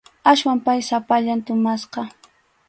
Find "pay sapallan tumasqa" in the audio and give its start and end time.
0.65-2.01